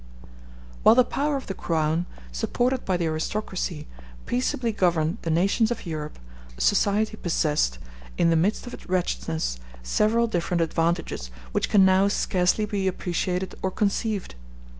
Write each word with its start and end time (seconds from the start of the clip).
While 0.81 0.95
the 0.95 1.03
power 1.03 1.37
of 1.37 1.45
the 1.45 1.53
Crown, 1.53 2.07
supported 2.31 2.85
by 2.85 2.97
the 2.97 3.05
aristocracy, 3.05 3.85
peaceably 4.25 4.71
governed 4.71 5.19
the 5.21 5.29
nations 5.29 5.69
of 5.69 5.85
Europe, 5.85 6.17
society 6.57 7.15
possessed, 7.17 7.77
in 8.17 8.31
the 8.31 8.35
midst 8.35 8.65
of 8.65 8.73
its 8.73 8.89
wretchedness, 8.89 9.59
several 9.83 10.25
different 10.25 10.61
advantages 10.61 11.29
which 11.51 11.69
can 11.69 11.85
now 11.85 12.07
scarcely 12.07 12.65
be 12.65 12.87
appreciated 12.87 13.53
or 13.61 13.69
conceived. 13.69 14.33